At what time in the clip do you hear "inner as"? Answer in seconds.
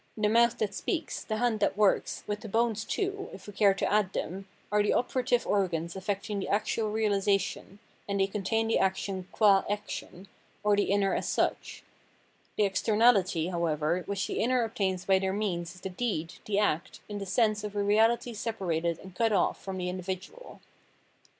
10.85-11.29